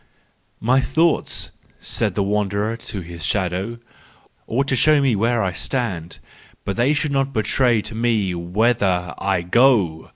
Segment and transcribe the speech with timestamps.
[0.63, 3.77] —11 My thoughts," said the wanderer to his shadow,"
[4.47, 6.17] ought to show me where I stand,
[6.65, 10.09] but they should not betray to me whither I go.